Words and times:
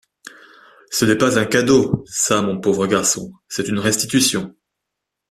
Ce 0.89 1.05
n’est 1.05 1.15
pas 1.19 1.37
un 1.37 1.45
cadeau, 1.45 2.03
ça 2.07 2.41
mon 2.41 2.59
pauvre 2.59 2.87
garçon, 2.87 3.33
c’est 3.47 3.67
une 3.67 3.77
restitution... 3.77 4.55